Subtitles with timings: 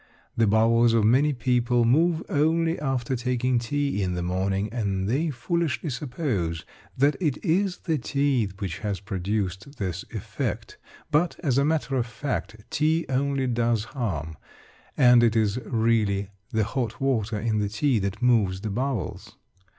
[0.35, 5.29] The bowels of many people move only after taking tea in the morning, and they
[5.29, 6.65] foolishly suppose
[6.97, 10.79] that it is the tea which has produced this effect.
[11.11, 14.37] But, as a matter of fact, tea only does harm,
[14.97, 19.35] and it is really the hot water in the tea that moves the bowels.